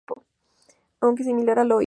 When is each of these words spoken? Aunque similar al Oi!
Aunque 0.99 1.23
similar 1.23 1.59
al 1.59 1.71
Oi! 1.73 1.79